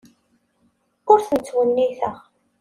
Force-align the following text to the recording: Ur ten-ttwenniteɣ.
Ur 1.11 1.19
ten-ttwenniteɣ. 1.27 2.15